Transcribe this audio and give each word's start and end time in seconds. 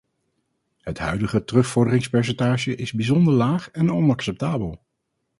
Het 0.81 0.97
huidige 0.97 1.43
terugvorderingspercentage 1.43 2.75
is 2.75 2.93
bijzonder 2.93 3.33
laag 3.33 3.71
en 3.71 3.91
onacceptabel. 3.91 4.81